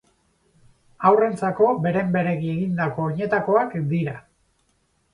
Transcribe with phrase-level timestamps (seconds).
[1.09, 4.21] Haurrentzako beren-beregi egindako oinetakoak dira.